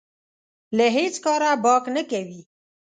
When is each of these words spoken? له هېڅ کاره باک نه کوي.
له 0.77 0.85
هېڅ 0.95 1.15
کاره 1.25 1.51
باک 1.63 1.83
نه 1.95 2.01
کوي. 2.11 2.41